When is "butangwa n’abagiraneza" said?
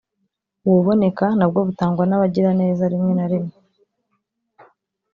1.67-2.83